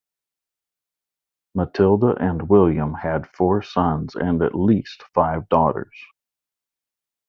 Matilda 1.53 2.15
and 2.19 2.49
William 2.49 2.95
had 2.95 3.27
four 3.29 3.61
sons 3.61 4.15
and 4.15 4.41
at 4.41 4.55
least 4.55 5.03
five 5.13 5.47
daughters. 5.47 5.95